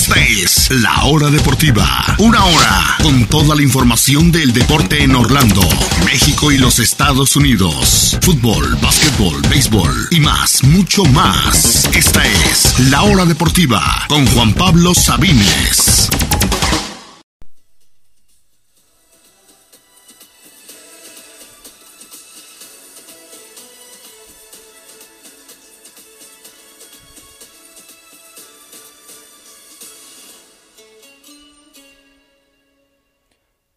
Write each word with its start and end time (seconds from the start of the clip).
Esta 0.00 0.18
es 0.18 0.70
La 0.70 1.04
Hora 1.04 1.28
Deportiva. 1.28 2.16
Una 2.16 2.42
hora 2.42 2.96
con 3.02 3.26
toda 3.26 3.54
la 3.54 3.60
información 3.60 4.32
del 4.32 4.54
deporte 4.54 5.02
en 5.04 5.14
Orlando, 5.14 5.60
México 6.06 6.50
y 6.50 6.56
los 6.56 6.78
Estados 6.78 7.36
Unidos. 7.36 8.16
Fútbol, 8.22 8.78
básquetbol, 8.80 9.42
béisbol 9.50 10.08
y 10.10 10.20
más, 10.20 10.64
mucho 10.64 11.04
más. 11.04 11.84
Esta 11.94 12.24
es 12.24 12.78
La 12.88 13.02
Hora 13.02 13.26
Deportiva 13.26 14.06
con 14.08 14.26
Juan 14.28 14.54
Pablo 14.54 14.94
Sabines. 14.94 16.08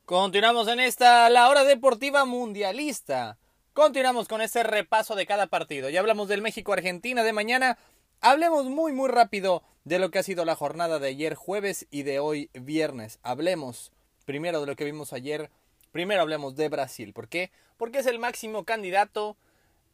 Continuamos 0.06 0.68
en 0.68 0.82
esta, 0.82 1.30
la 1.30 1.48
hora 1.48 1.64
deportiva 1.64 2.26
mundialista. 2.26 3.38
Continuamos 3.72 4.28
con 4.28 4.42
este 4.42 4.62
repaso 4.62 5.16
de 5.16 5.26
cada 5.26 5.48
partido. 5.48 5.90
Ya 5.90 6.02
hablamos 6.02 6.28
del 6.28 6.42
México-Argentina 6.42 7.24
de 7.24 7.32
mañana. 7.32 7.78
Hablemos 8.20 8.66
muy 8.66 8.92
muy 8.92 9.08
rápido 9.08 9.64
de 9.86 10.00
lo 10.00 10.12
que 10.12 10.20
ha 10.20 10.24
sido 10.24 10.44
la 10.44 10.58
jornada 10.58 11.00
de 11.00 11.08
ayer 11.08 11.36
jueves 11.36 11.88
y 11.90 12.04
de 12.04 12.20
hoy 12.20 12.50
viernes. 12.54 13.20
Hablemos 13.24 13.94
primero 14.26 14.60
de 14.60 14.68
lo 14.68 14.76
que 14.76 14.84
vimos 14.84 15.14
ayer. 15.14 15.50
Primero 15.94 16.22
hablemos 16.22 16.58
de 16.58 16.68
Brasil. 16.68 17.14
¿Por 17.14 17.30
qué? 17.30 17.50
Porque 17.78 18.00
es 18.00 18.06
el 18.06 18.20
máximo 18.20 18.66
candidato. 18.66 19.38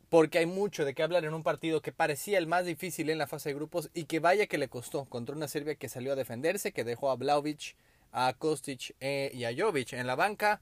Porque 0.10 0.40
hay 0.40 0.48
mucho 0.48 0.86
de 0.86 0.96
qué 0.96 1.04
hablar 1.04 1.24
en 1.24 1.36
un 1.36 1.44
partido 1.44 1.84
que 1.84 1.92
parecía 1.92 2.40
el 2.40 2.48
más 2.48 2.66
difícil 2.66 3.12
en 3.12 3.20
la 3.20 3.28
fase 3.28 3.50
de 3.50 3.56
grupos 3.56 3.92
y 3.94 4.06
que 4.06 4.20
vaya 4.20 4.48
que 4.48 4.58
le 4.58 4.70
costó 4.70 5.06
contra 5.06 5.36
una 5.36 5.48
Serbia 5.48 5.76
que 5.76 5.88
salió 5.88 6.14
a 6.14 6.16
defenderse, 6.16 6.72
que 6.72 6.84
dejó 6.84 7.12
a 7.12 7.16
Vlaovic 7.16 7.76
a 8.12 8.34
Kostic 8.34 8.96
eh, 9.00 9.32
y 9.34 9.44
a 9.46 9.52
Jovic 9.56 9.94
en 9.94 10.08
la 10.08 10.16
banca. 10.16 10.62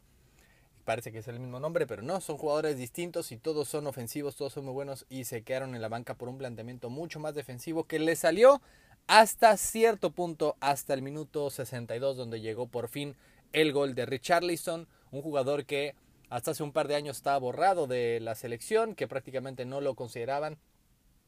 Parece 0.86 1.12
que 1.12 1.20
es 1.20 1.28
el 1.28 1.40
mismo 1.40 1.60
nombre, 1.60 1.86
pero 1.86 2.02
no, 2.02 2.22
son 2.22 2.38
jugadores 2.38 2.78
distintos 2.78 3.32
y 3.32 3.38
todos 3.38 3.68
son 3.68 3.88
ofensivos, 3.88 4.36
todos 4.38 4.54
son 4.54 4.66
muy 4.66 4.74
buenos 4.74 5.06
y 5.10 5.26
se 5.26 5.44
quedaron 5.44 5.76
en 5.76 5.82
la 5.82 5.90
banca 5.90 6.14
por 6.14 6.30
un 6.30 6.38
planteamiento 6.38 6.90
mucho 6.90 7.20
más 7.20 7.36
defensivo 7.36 7.84
que 7.84 8.00
le 8.00 8.16
salió 8.16 8.62
hasta 9.08 9.56
cierto 9.58 10.12
punto, 10.12 10.56
hasta 10.60 10.94
el 10.94 11.02
minuto 11.02 11.50
62, 11.50 12.18
donde 12.18 12.42
llegó 12.42 12.68
por 12.68 12.88
fin 12.90 13.16
el 13.54 13.72
gol 13.72 13.96
de 13.96 14.06
Richarlison, 14.06 14.88
un 15.12 15.22
jugador 15.22 15.66
que 15.66 15.96
hasta 16.30 16.52
hace 16.52 16.64
un 16.64 16.74
par 16.74 16.88
de 16.88 16.96
años 16.96 17.18
estaba 17.18 17.38
borrado 17.38 17.88
de 17.88 18.20
la 18.20 18.36
selección, 18.36 18.96
que 18.96 19.08
prácticamente 19.08 19.66
no 19.66 19.80
lo 19.80 19.96
consideraban 19.96 20.58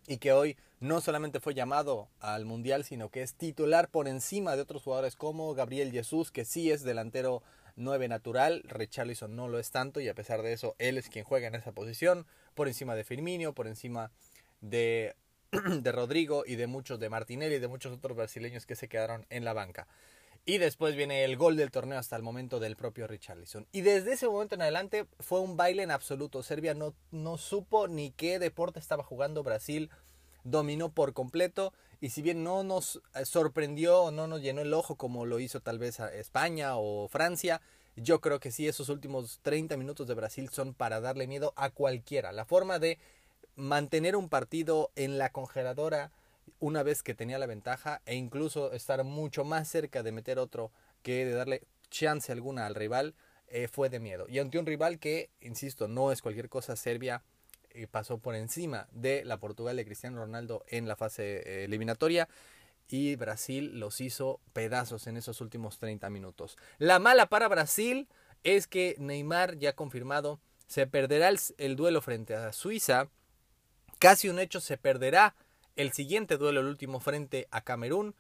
y 0.10 0.18
que 0.18 0.34
hoy 0.34 0.58
no 0.80 1.02
solamente 1.02 1.40
fue 1.40 1.54
llamado 1.54 2.10
al 2.20 2.44
Mundial, 2.44 2.84
sino 2.84 3.10
que 3.10 3.22
es 3.22 3.36
titular 3.36 3.90
por 3.90 4.08
encima 4.08 4.56
de 4.56 4.64
otros 4.64 4.82
jugadores 4.82 5.16
como 5.16 5.54
Gabriel 5.54 5.92
Jesús, 5.92 6.32
que 6.32 6.46
sí 6.46 6.72
es 6.72 6.82
delantero 6.82 7.44
9 7.76 8.08
natural, 8.08 8.64
Richarlison 8.68 9.36
no 9.36 9.48
lo 9.48 9.60
es 9.60 9.70
tanto 9.70 10.02
y 10.02 10.10
a 10.10 10.16
pesar 10.16 10.42
de 10.42 10.52
eso 10.52 10.76
él 10.80 10.98
es 10.98 11.10
quien 11.10 11.26
juega 11.26 11.48
en 11.48 11.54
esa 11.54 11.74
posición, 11.74 12.26
por 12.56 12.68
encima 12.68 12.96
de 12.96 13.04
Firmino, 13.04 13.54
por 13.54 13.68
encima 13.68 14.12
de, 14.62 15.16
de 15.52 15.92
Rodrigo 15.92 16.44
y 16.44 16.56
de 16.56 16.66
muchos 16.66 17.00
de 17.00 17.10
Martinelli 17.10 17.56
y 17.56 17.60
de 17.60 17.68
muchos 17.68 17.94
otros 17.94 18.18
brasileños 18.18 18.66
que 18.66 18.76
se 18.76 18.90
quedaron 18.90 19.28
en 19.30 19.46
la 19.46 19.54
banca. 19.54 19.88
Y 20.46 20.58
después 20.58 20.96
viene 20.96 21.24
el 21.24 21.38
gol 21.38 21.58
del 21.58 21.72
torneo 21.72 22.00
hasta 22.00 22.16
el 22.16 22.24
momento 22.24 22.60
del 22.60 22.76
propio 22.76 23.08
Richarlison. 23.08 23.68
Y 23.72 23.82
desde 23.82 24.14
ese 24.14 24.28
momento 24.28 24.56
en 24.56 24.62
adelante 24.62 25.06
fue 25.20 25.40
un 25.42 25.58
baile 25.58 25.84
en 25.84 25.92
absoluto. 25.92 26.42
Serbia 26.42 26.74
no, 26.74 26.96
no 27.12 27.38
supo 27.38 27.88
ni 27.88 28.12
qué 28.12 28.40
deporte 28.40 28.80
estaba 28.80 29.04
jugando 29.04 29.44
Brasil. 29.44 29.90
Dominó 30.44 30.92
por 30.92 31.14
completo. 31.14 31.74
Y 32.02 32.10
si 32.10 32.22
bien 32.22 32.44
no 32.44 32.64
nos 32.64 33.02
eh, 33.14 33.26
sorprendió 33.26 34.04
o 34.04 34.12
no 34.12 34.28
nos 34.28 34.42
llenó 34.42 34.62
el 34.62 34.74
ojo 34.74 34.96
como 34.96 35.26
lo 35.26 35.40
hizo 35.40 35.60
tal 35.60 35.78
vez 35.78 36.00
España 36.00 36.78
o 36.78 37.08
Francia, 37.10 37.62
yo 37.96 38.22
creo 38.22 38.40
que 38.40 38.52
sí, 38.52 38.68
esos 38.68 38.90
últimos 38.90 39.40
30 39.42 39.76
minutos 39.78 40.08
de 40.08 40.14
Brasil 40.14 40.50
son 40.50 40.74
para 40.74 41.02
darle 41.02 41.28
miedo 41.28 41.54
a 41.58 41.70
cualquiera. 41.70 42.32
La 42.32 42.46
forma 42.46 42.80
de 42.80 42.98
mantener 43.56 44.16
un 44.16 44.30
partido 44.30 44.92
en 44.96 45.18
la 45.18 45.32
congeladora 45.32 46.12
una 46.60 46.84
vez 46.84 47.04
que 47.04 47.16
tenía 47.16 47.40
la 47.40 47.46
ventaja 47.46 48.02
e 48.06 48.16
incluso 48.16 48.74
estar 48.74 49.04
mucho 49.04 49.44
más 49.44 49.68
cerca 49.68 50.04
de 50.04 50.12
meter 50.12 50.40
otro 50.40 50.72
que 51.02 51.26
de 51.26 51.34
darle 51.34 51.64
chance 51.90 52.32
alguna 52.32 52.66
al 52.66 52.76
rival 52.76 53.16
eh, 53.48 53.68
fue 53.68 53.90
de 53.90 54.00
miedo. 54.00 54.26
Y 54.30 54.40
ante 54.40 54.60
un 54.60 54.66
rival 54.66 55.00
que, 55.00 55.30
insisto, 55.42 55.88
no 55.88 56.12
es 56.12 56.22
cualquier 56.22 56.50
cosa, 56.50 56.76
Serbia 56.76 57.24
eh, 57.72 57.88
pasó 57.88 58.18
por 58.20 58.36
encima 58.36 58.88
de 58.92 59.24
la 59.26 59.38
Portugal 59.38 59.76
de 59.76 59.86
Cristiano 59.86 60.20
Ronaldo 60.20 60.64
en 60.68 60.88
la 60.88 60.96
fase 60.96 61.38
eh, 61.38 61.64
eliminatoria 61.66 62.28
y 62.88 63.16
Brasil 63.16 63.80
los 63.80 64.02
hizo 64.02 64.40
pedazos 64.54 65.08
en 65.08 65.18
esos 65.18 65.42
últimos 65.42 65.78
30 65.78 66.10
minutos. 66.10 66.58
La 66.78 67.00
mala 67.00 67.28
para 67.28 67.48
Brasil 67.48 68.08
es 68.44 68.68
que 68.68 68.96
Neymar 68.98 69.58
ya 69.58 69.74
confirmado 69.74 70.40
se 70.68 70.88
perderá 70.88 71.32
el 71.58 71.76
duelo 71.76 72.02
frente 72.02 72.36
a 72.36 72.52
Suiza. 72.52 73.10
Casi 74.00 74.30
un 74.30 74.40
hecho 74.40 74.60
se 74.62 74.78
perderá 74.78 75.36
el 75.80 75.94
siguiente 75.94 76.38
duelo, 76.38 76.60
el 76.60 76.66
último 76.66 77.00
frente 77.00 77.48
a 77.52 77.62
Camerún. 77.62 78.14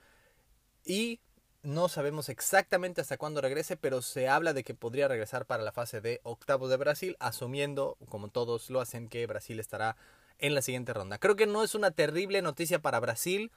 Y 0.86 1.20
no 1.62 1.90
sabemos 1.90 2.30
exactamente 2.30 3.02
hasta 3.02 3.18
cuándo 3.18 3.42
regrese, 3.42 3.76
pero 3.76 4.02
se 4.02 4.30
habla 4.30 4.54
de 4.54 4.64
que 4.64 4.74
podría 4.74 5.10
regresar 5.10 5.46
para 5.46 5.62
la 5.62 5.74
fase 5.74 6.00
de 6.00 6.22
octavos 6.24 6.70
de 6.70 6.78
Brasil, 6.78 7.18
asumiendo, 7.20 7.98
como 8.08 8.30
todos 8.30 8.70
lo 8.70 8.80
hacen, 8.80 9.10
que 9.10 9.28
Brasil 9.28 9.60
estará 9.60 9.98
en 10.40 10.56
la 10.56 10.62
siguiente 10.62 10.94
ronda. 10.94 11.18
Creo 11.18 11.36
que 11.36 11.48
no 11.48 11.62
es 11.62 11.76
una 11.76 11.92
terrible 11.92 12.42
noticia 12.42 12.80
para 12.80 13.02
Brasil. 13.02 13.52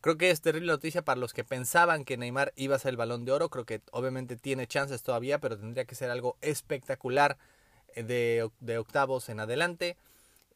Creo 0.00 0.16
que 0.16 0.30
es 0.30 0.40
terrible 0.40 0.72
noticia 0.72 1.02
para 1.02 1.20
los 1.20 1.34
que 1.34 1.44
pensaban 1.44 2.06
que 2.06 2.16
Neymar 2.16 2.54
iba 2.56 2.76
a 2.76 2.78
ser 2.78 2.90
el 2.90 2.96
balón 2.96 3.26
de 3.26 3.32
oro. 3.32 3.50
Creo 3.50 3.66
que 3.66 3.82
obviamente 3.90 4.36
tiene 4.36 4.66
chances 4.66 5.02
todavía, 5.02 5.38
pero 5.38 5.58
tendría 5.58 5.84
que 5.84 5.94
ser 5.94 6.10
algo 6.10 6.38
espectacular 6.40 7.36
eh, 7.94 8.04
de, 8.04 8.50
de 8.60 8.78
octavos 8.78 9.28
en 9.28 9.40
adelante. 9.40 9.98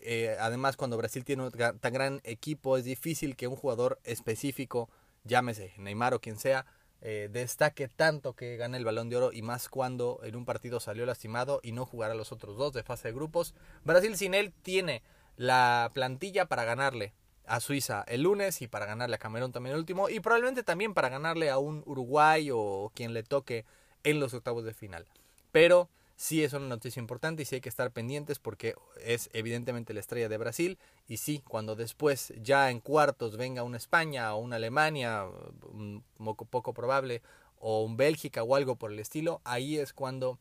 Eh, 0.01 0.37
además, 0.39 0.77
cuando 0.77 0.97
Brasil 0.97 1.25
tiene 1.25 1.45
un 1.45 1.51
tan 1.51 1.93
gran 1.93 2.21
equipo, 2.25 2.77
es 2.77 2.85
difícil 2.85 3.37
que 3.37 3.49
un 3.49 3.57
jugador 3.57 3.99
específico, 4.05 4.89
llámese 5.25 5.75
Neymar 5.77 6.15
o 6.15 6.21
quien 6.21 6.39
sea, 6.39 6.67
eh, 7.01 7.29
destaque 7.31 7.87
tanto 7.87 8.35
que 8.35 8.57
gane 8.57 8.77
el 8.77 8.85
balón 8.85 9.09
de 9.09 9.17
oro 9.17 9.33
y 9.33 9.43
más 9.43 9.69
cuando 9.69 10.21
en 10.25 10.35
un 10.35 10.45
partido 10.45 10.81
salió 10.81 11.07
lastimado 11.07 11.61
y 11.63 11.71
no 11.71 11.87
jugará 11.87 12.15
los 12.15 12.33
otros 12.33 12.57
dos 12.57 12.73
de 12.73 12.83
fase 12.83 13.09
de 13.09 13.15
grupos. 13.15 13.55
Brasil 13.85 14.17
sin 14.17 14.35
él 14.35 14.53
tiene 14.63 15.03
la 15.37 15.91
plantilla 15.95 16.47
para 16.47 16.65
ganarle 16.65 17.15
a 17.47 17.61
Suiza 17.61 18.05
el 18.09 18.23
lunes 18.23 18.63
y 18.63 18.67
para 18.69 18.87
ganarle 18.87 19.15
a 19.15 19.19
Camerún 19.19 19.53
también 19.53 19.75
el 19.75 19.81
último 19.81 20.09
y 20.09 20.21
probablemente 20.21 20.65
también 20.65 20.93
para 20.93 21.09
ganarle 21.09 21.51
a 21.51 21.59
un 21.59 21.83
Uruguay 21.87 22.51
o 22.53 22.91
quien 22.95 23.15
le 23.15 23.23
toque 23.23 23.65
en 24.03 24.19
los 24.19 24.35
octavos 24.35 24.65
de 24.65 24.75
final. 24.75 25.07
Pero 25.53 25.89
sí 26.19 26.43
es 26.43 26.53
una 26.53 26.67
noticia 26.67 26.99
importante 26.99 27.43
y 27.43 27.45
sí 27.45 27.55
hay 27.55 27.61
que 27.61 27.69
estar 27.69 27.93
pendientes 27.93 28.41
porque 28.41 28.75
es 29.05 29.31
evidentemente 29.33 29.95
la 29.95 30.01
estrella 30.01 30.29
de 30.29 30.37
Brasil 30.37 30.77
y 31.07 31.19
sí, 31.19 31.45
cuando 31.47 31.77
después 31.77 32.35
ya 32.43 32.71
en 32.71 32.81
cuartos 32.81 33.37
venga 33.37 33.63
una 33.63 33.77
España 33.77 34.35
o 34.35 34.39
una 34.39 34.57
Alemania, 34.57 35.27
un 35.71 36.03
poco 36.51 36.75
probable, 36.75 37.23
o 37.61 37.85
un 37.85 37.97
Bélgica 37.97 38.43
o 38.43 38.57
algo 38.57 38.77
por 38.77 38.93
el 38.93 38.99
estilo, 38.99 39.41
ahí 39.45 39.79
es 39.79 39.93
cuando 39.93 40.39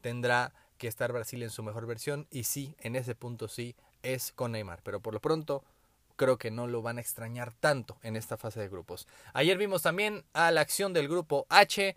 tendrá 0.00 0.52
que 0.76 0.88
estar 0.88 1.12
Brasil 1.12 1.42
en 1.44 1.50
su 1.50 1.62
mejor 1.62 1.86
versión 1.86 2.26
y 2.30 2.42
sí, 2.42 2.74
en 2.80 2.96
ese 2.96 3.14
punto 3.14 3.46
sí 3.46 3.76
es 4.02 4.32
con 4.32 4.52
Neymar, 4.52 4.80
pero 4.82 5.00
por 5.00 5.14
lo 5.14 5.20
pronto 5.20 5.62
creo 6.16 6.36
que 6.36 6.50
no 6.50 6.66
lo 6.66 6.82
van 6.82 6.98
a 6.98 7.00
extrañar 7.00 7.52
tanto 7.52 7.96
en 8.02 8.16
esta 8.16 8.36
fase 8.36 8.58
de 8.58 8.68
grupos. 8.68 9.06
Ayer 9.34 9.56
vimos 9.56 9.82
también 9.82 10.24
a 10.32 10.50
la 10.50 10.62
acción 10.62 10.92
del 10.92 11.08
grupo 11.08 11.46
H, 11.48 11.96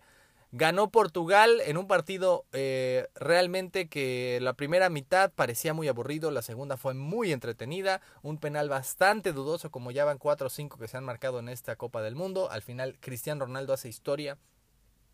Ganó 0.52 0.90
Portugal 0.90 1.60
en 1.64 1.76
un 1.76 1.88
partido 1.88 2.46
eh, 2.52 3.08
realmente 3.16 3.88
que 3.88 4.38
la 4.40 4.54
primera 4.54 4.88
mitad 4.88 5.32
parecía 5.32 5.74
muy 5.74 5.88
aburrido, 5.88 6.30
la 6.30 6.40
segunda 6.40 6.76
fue 6.76 6.94
muy 6.94 7.32
entretenida, 7.32 8.00
un 8.22 8.38
penal 8.38 8.68
bastante 8.68 9.32
dudoso 9.32 9.70
como 9.70 9.90
ya 9.90 10.04
van 10.04 10.18
4 10.18 10.46
o 10.46 10.50
5 10.50 10.78
que 10.78 10.88
se 10.88 10.96
han 10.96 11.04
marcado 11.04 11.40
en 11.40 11.48
esta 11.48 11.74
Copa 11.76 12.00
del 12.00 12.14
Mundo. 12.14 12.48
Al 12.50 12.62
final 12.62 12.96
Cristiano 13.00 13.44
Ronaldo 13.44 13.72
hace 13.72 13.88
historia, 13.88 14.38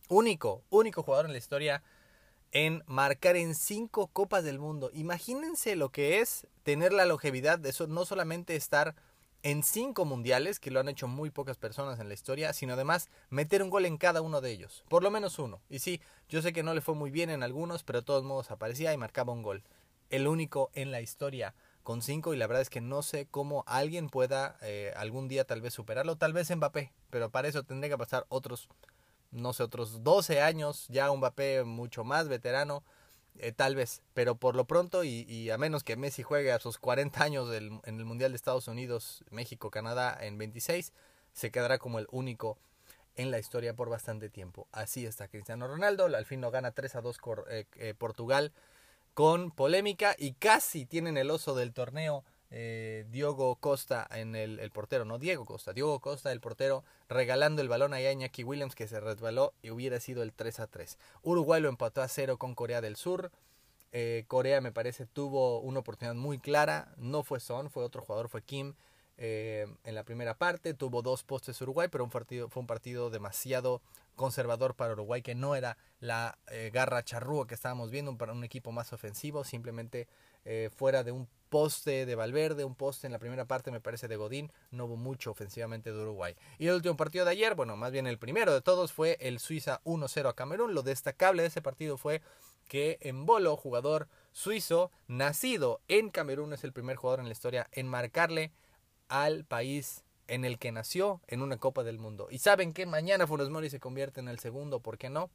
único, 0.08 0.64
único 0.68 1.02
jugador 1.02 1.26
en 1.26 1.32
la 1.32 1.38
historia 1.38 1.82
en 2.52 2.82
marcar 2.86 3.36
en 3.36 3.54
5 3.54 4.08
Copas 4.08 4.44
del 4.44 4.58
Mundo. 4.58 4.90
Imagínense 4.92 5.76
lo 5.76 5.88
que 5.88 6.20
es 6.20 6.46
tener 6.62 6.92
la 6.92 7.06
longevidad 7.06 7.58
de 7.58 7.70
eso, 7.70 7.86
no 7.86 8.04
solamente 8.04 8.54
estar 8.54 8.94
en 9.42 9.62
cinco 9.62 10.04
mundiales, 10.04 10.60
que 10.60 10.70
lo 10.70 10.80
han 10.80 10.88
hecho 10.88 11.08
muy 11.08 11.30
pocas 11.30 11.56
personas 11.56 11.98
en 11.98 12.08
la 12.08 12.14
historia, 12.14 12.52
sino 12.52 12.74
además 12.74 13.08
meter 13.28 13.62
un 13.62 13.70
gol 13.70 13.86
en 13.86 13.98
cada 13.98 14.22
uno 14.22 14.40
de 14.40 14.50
ellos, 14.50 14.84
por 14.88 15.02
lo 15.02 15.10
menos 15.10 15.38
uno. 15.38 15.60
Y 15.68 15.80
sí, 15.80 16.00
yo 16.28 16.42
sé 16.42 16.52
que 16.52 16.62
no 16.62 16.74
le 16.74 16.80
fue 16.80 16.94
muy 16.94 17.10
bien 17.10 17.30
en 17.30 17.42
algunos, 17.42 17.82
pero 17.82 18.00
de 18.00 18.06
todos 18.06 18.24
modos 18.24 18.50
aparecía 18.50 18.92
y 18.92 18.96
marcaba 18.96 19.32
un 19.32 19.42
gol. 19.42 19.64
El 20.10 20.28
único 20.28 20.70
en 20.74 20.90
la 20.92 21.00
historia 21.00 21.54
con 21.82 22.02
cinco 22.02 22.32
y 22.32 22.36
la 22.36 22.46
verdad 22.46 22.62
es 22.62 22.70
que 22.70 22.80
no 22.80 23.02
sé 23.02 23.26
cómo 23.28 23.64
alguien 23.66 24.08
pueda 24.08 24.56
eh, 24.62 24.92
algún 24.96 25.26
día 25.26 25.44
tal 25.44 25.60
vez 25.60 25.74
superarlo, 25.74 26.16
tal 26.16 26.32
vez 26.32 26.54
Mbappé, 26.54 26.92
pero 27.10 27.30
para 27.30 27.48
eso 27.48 27.64
tendría 27.64 27.90
que 27.90 27.98
pasar 27.98 28.26
otros, 28.28 28.68
no 29.32 29.52
sé, 29.52 29.64
otros 29.64 30.04
12 30.04 30.40
años, 30.40 30.86
ya 30.88 31.10
un 31.10 31.18
Mbappé 31.18 31.64
mucho 31.64 32.04
más 32.04 32.28
veterano 32.28 32.84
eh, 33.38 33.52
tal 33.52 33.74
vez, 33.74 34.02
pero 34.14 34.36
por 34.36 34.56
lo 34.56 34.66
pronto 34.66 35.04
y, 35.04 35.50
a 35.50 35.58
menos 35.58 35.84
que 35.84 35.96
Messi 35.96 36.22
juegue 36.22 36.52
a 36.52 36.58
sus 36.58 36.78
40 36.78 37.22
años 37.22 37.52
en 37.54 37.80
el 37.84 38.04
Mundial 38.04 38.32
de 38.32 38.36
Estados 38.36 38.68
Unidos, 38.68 39.24
México, 39.30 39.70
Canadá 39.70 40.16
en 40.20 40.38
26, 40.38 40.92
se 41.32 41.50
quedará 41.50 41.78
como 41.78 41.98
el 41.98 42.06
único 42.10 42.58
en 43.16 43.30
la 43.30 43.38
historia 43.38 43.74
por 43.74 43.88
bastante 43.88 44.28
tiempo. 44.28 44.68
Así 44.72 45.06
está 45.06 45.28
Cristiano 45.28 45.66
Ronaldo, 45.66 46.04
al 46.06 46.24
fin 46.26 46.40
lo 46.40 46.50
gana 46.50 46.72
3 46.72 46.96
a 46.96 47.00
2 47.00 47.18
eh, 47.48 47.66
eh, 47.76 47.94
Portugal 47.94 48.52
con 49.14 49.50
polémica 49.50 50.14
y 50.18 50.32
casi 50.32 50.86
tienen 50.86 51.16
el 51.18 51.30
oso 51.30 51.54
del 51.54 51.72
torneo 51.72 52.24
eh, 52.52 53.06
Diogo 53.10 53.56
Costa 53.56 54.06
en 54.12 54.36
el, 54.36 54.70
portero, 54.70 55.04
no 55.04 55.18
Diego 55.18 55.44
Costa, 55.44 55.72
Diego 55.72 55.98
Costa 55.98 56.30
el 56.30 56.40
portero 56.40 56.84
regalando 57.08 57.62
el 57.62 57.68
balón 57.68 57.94
a 57.94 58.00
Iñaki 58.00 58.44
Williams 58.44 58.74
que 58.74 58.86
se 58.86 59.00
resbaló 59.00 59.54
y 59.62 59.70
hubiera 59.70 59.98
sido 59.98 60.22
el 60.22 60.32
3 60.32 60.60
a 60.60 60.66
3. 60.66 60.98
Uruguay 61.22 61.60
lo 61.60 61.68
empató 61.68 62.02
a 62.02 62.08
0 62.08 62.36
con 62.38 62.54
Corea 62.54 62.80
del 62.80 62.96
Sur. 62.96 63.32
Corea 64.26 64.62
me 64.62 64.72
parece 64.72 65.04
tuvo 65.04 65.60
una 65.60 65.80
oportunidad 65.80 66.14
muy 66.14 66.38
clara, 66.38 66.94
no 66.96 67.24
fue 67.24 67.40
Son, 67.40 67.68
fue 67.68 67.84
otro 67.84 68.00
jugador, 68.02 68.28
fue 68.28 68.40
Kim 68.40 68.74
eh, 69.18 69.66
en 69.84 69.94
la 69.94 70.04
primera 70.04 70.34
parte. 70.34 70.74
Tuvo 70.74 71.02
dos 71.02 71.22
postes 71.22 71.60
Uruguay, 71.60 71.88
pero 71.90 72.02
un 72.02 72.10
partido, 72.10 72.48
fue 72.48 72.60
un 72.60 72.66
partido 72.66 73.10
demasiado 73.10 73.82
conservador 74.16 74.74
para 74.74 74.94
Uruguay, 74.94 75.22
que 75.22 75.34
no 75.34 75.54
era 75.54 75.76
la 76.00 76.38
eh, 76.50 76.70
garra 76.72 77.04
charrúa 77.04 77.46
que 77.46 77.54
estábamos 77.54 77.90
viendo 77.90 78.16
para 78.16 78.32
un 78.32 78.42
equipo 78.42 78.72
más 78.72 78.92
ofensivo, 78.92 79.44
simplemente 79.44 80.08
eh, 80.44 80.70
fuera 80.74 81.04
de 81.04 81.12
un 81.12 81.28
poste 81.48 82.06
de 82.06 82.14
Valverde, 82.14 82.64
un 82.64 82.74
poste 82.74 83.06
en 83.06 83.12
la 83.12 83.18
primera 83.18 83.44
parte 83.44 83.70
me 83.70 83.80
parece 83.80 84.08
de 84.08 84.16
Godín, 84.16 84.50
no 84.70 84.86
hubo 84.86 84.96
mucho 84.96 85.32
ofensivamente 85.32 85.92
de 85.92 85.98
Uruguay. 85.98 86.34
Y 86.58 86.68
el 86.68 86.74
último 86.74 86.96
partido 86.96 87.26
de 87.26 87.32
ayer, 87.32 87.54
bueno, 87.54 87.76
más 87.76 87.92
bien 87.92 88.06
el 88.06 88.18
primero 88.18 88.54
de 88.54 88.62
todos 88.62 88.92
fue 88.92 89.18
el 89.20 89.38
Suiza 89.38 89.82
1-0 89.84 90.30
a 90.30 90.34
Camerún. 90.34 90.74
Lo 90.74 90.82
destacable 90.82 91.42
de 91.42 91.48
ese 91.48 91.60
partido 91.60 91.98
fue 91.98 92.22
que 92.68 92.96
en 93.02 93.26
Bolo, 93.26 93.56
jugador 93.56 94.08
suizo, 94.32 94.90
nacido 95.06 95.82
en 95.88 96.08
Camerún, 96.08 96.54
es 96.54 96.64
el 96.64 96.72
primer 96.72 96.96
jugador 96.96 97.20
en 97.20 97.26
la 97.26 97.32
historia 97.32 97.68
en 97.72 97.86
marcarle 97.86 98.50
al 99.08 99.44
país 99.44 100.04
en 100.28 100.46
el 100.46 100.58
que 100.58 100.72
nació 100.72 101.20
en 101.26 101.42
una 101.42 101.58
Copa 101.58 101.82
del 101.82 101.98
Mundo. 101.98 102.28
Y 102.30 102.38
saben 102.38 102.72
que 102.72 102.86
mañana 102.86 103.26
Funes 103.26 103.50
Mori 103.50 103.68
se 103.68 103.78
convierte 103.78 104.20
en 104.20 104.28
el 104.28 104.38
segundo, 104.38 104.80
¿por 104.80 104.96
qué 104.96 105.10
no? 105.10 105.30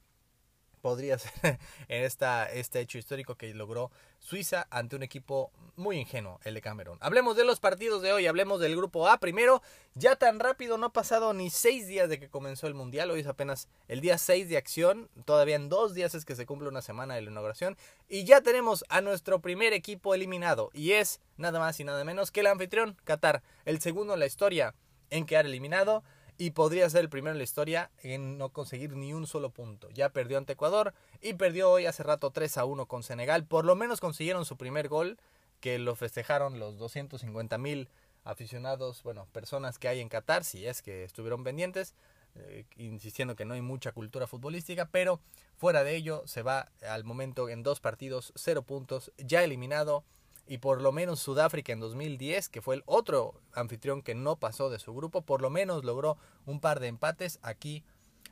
Podría 0.82 1.18
ser 1.18 1.32
en 1.88 2.04
esta, 2.04 2.46
este 2.52 2.80
hecho 2.80 2.98
histórico 2.98 3.36
que 3.36 3.54
logró 3.54 3.92
Suiza 4.20 4.68
ante 4.70 4.96
un 4.96 5.04
equipo 5.04 5.52
muy 5.76 5.98
ingenuo, 5.98 6.40
el 6.44 6.54
de 6.54 6.62
Camerún. 6.62 6.98
Hablemos 7.02 7.38
de 7.38 7.46
los 7.46 7.60
partidos 7.60 8.02
de 8.02 8.14
hoy, 8.14 8.28
hablemos 8.28 8.60
del 8.60 8.76
grupo 8.76 9.08
A 9.08 9.20
primero. 9.20 9.62
Ya 9.96 10.16
tan 10.16 10.40
rápido, 10.40 10.78
no 10.78 10.88
ha 10.88 10.94
pasado 10.94 11.34
ni 11.34 11.50
seis 11.50 11.88
días 11.88 12.10
de 12.10 12.20
que 12.20 12.30
comenzó 12.30 12.68
el 12.68 12.74
Mundial, 12.74 13.12
hoy 13.12 13.22
es 13.22 13.28
apenas 13.28 13.68
el 13.88 14.02
día 14.02 14.18
6 14.18 14.50
de 14.50 14.58
acción, 14.58 15.10
todavía 15.26 15.56
en 15.56 15.70
dos 15.70 15.94
días 15.94 16.16
es 16.16 16.26
que 16.26 16.36
se 16.36 16.46
cumple 16.46 16.70
una 16.70 16.82
semana 16.82 17.16
de 17.16 17.22
la 17.22 17.32
inauguración. 17.32 17.78
Y 18.08 18.24
ya 18.24 18.42
tenemos 18.42 18.86
a 18.90 19.02
nuestro 19.02 19.40
primer 19.40 19.74
equipo 19.74 20.14
eliminado, 20.14 20.70
y 20.74 20.94
es 20.94 21.20
nada 21.38 21.60
más 21.60 21.80
y 21.80 21.84
nada 21.84 22.04
menos 22.04 22.32
que 22.32 22.42
el 22.42 22.48
anfitrión, 22.48 22.98
Qatar, 23.04 23.44
el 23.66 23.80
segundo 23.82 24.14
en 24.14 24.20
la 24.20 24.26
historia 24.26 24.76
en 25.10 25.26
quedar 25.26 25.46
eliminado 25.46 26.04
y 26.38 26.52
podría 26.52 26.90
ser 26.90 27.02
el 27.02 27.10
primero 27.10 27.34
en 27.34 27.40
la 27.40 27.44
historia 27.44 27.90
en 28.04 28.38
no 28.38 28.50
conseguir 28.50 28.96
ni 28.96 29.14
un 29.14 29.26
solo 29.28 29.50
punto. 29.50 29.90
Ya 29.90 30.10
perdió 30.10 30.38
ante 30.38 30.54
Ecuador 30.54 30.94
y 31.22 31.34
perdió 31.34 31.72
hoy 31.72 31.86
hace 31.86 32.04
rato 32.04 32.32
3 32.32 32.58
a 32.58 32.66
1 32.66 32.86
con 32.86 33.04
Senegal. 33.04 33.46
Por 33.46 33.66
lo 33.66 33.76
menos 33.76 34.00
consiguieron 34.00 34.46
su 34.46 34.58
primer 34.58 34.88
gol, 34.88 35.18
que 35.60 35.80
lo 35.80 35.96
festejaron 35.96 36.60
los 36.60 36.78
250 36.78 37.58
mil 37.58 37.90
aficionados, 38.24 39.04
bueno, 39.04 39.28
personas 39.32 39.80
que 39.80 39.88
hay 39.88 40.00
en 40.00 40.10
Qatar, 40.10 40.44
si 40.44 40.68
es 40.68 40.82
que 40.82 41.04
estuvieron 41.04 41.44
pendientes, 41.44 41.96
eh, 42.36 42.66
insistiendo 42.76 43.36
que 43.36 43.46
no 43.46 43.54
hay 43.54 43.62
mucha 43.62 43.92
cultura 43.92 44.28
futbolística, 44.28 44.90
pero 44.92 45.20
fuera 45.56 45.84
de 45.84 45.96
ello 45.96 46.24
se 46.26 46.44
va 46.44 46.70
al 46.88 47.04
momento 47.04 47.50
en 47.50 47.64
dos 47.64 47.80
partidos, 47.80 48.34
cero 48.36 48.62
puntos, 48.62 49.12
ya 49.18 49.44
eliminado 49.44 50.04
y 50.48 50.60
por 50.60 50.82
lo 50.82 50.92
menos 50.92 51.20
Sudáfrica 51.20 51.74
en 51.74 51.80
2010, 51.80 52.50
que 52.50 52.62
fue 52.62 52.76
el 52.76 52.84
otro 52.86 53.42
anfitrión 53.54 54.02
que 54.02 54.16
no 54.16 54.38
pasó 54.38 54.70
de 54.70 54.80
su 54.80 54.94
grupo, 54.94 55.22
por 55.22 55.42
lo 55.42 55.50
menos 55.50 55.84
logró 55.84 56.18
un 56.46 56.60
par 56.60 56.80
de 56.80 56.88
empates. 56.88 57.40
Aquí 57.42 57.84